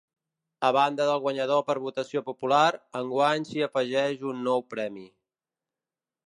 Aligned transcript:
A 0.67 0.69
banda 0.77 1.05
del 1.09 1.19
guanyador 1.25 1.61
per 1.67 1.75
votació 1.83 2.23
popular, 2.29 2.63
enguany 3.01 3.47
s’hi 3.51 3.63
afegeix 3.67 4.25
un 4.33 4.43
nou 4.49 4.65
premi. 4.77 5.07